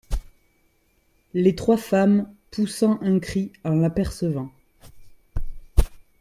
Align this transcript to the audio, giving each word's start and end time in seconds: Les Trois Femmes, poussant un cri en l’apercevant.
Les 1.35 1.53
Trois 1.53 1.77
Femmes, 1.77 2.33
poussant 2.49 2.97
un 3.03 3.19
cri 3.19 3.51
en 3.63 3.75
l’apercevant. 3.75 4.49